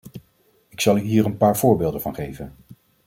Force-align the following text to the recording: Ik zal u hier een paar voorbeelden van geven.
Ik 0.69 0.81
zal 0.81 0.97
u 0.97 1.01
hier 1.01 1.25
een 1.25 1.37
paar 1.37 1.57
voorbeelden 1.57 2.01
van 2.01 2.15
geven. 2.15 2.55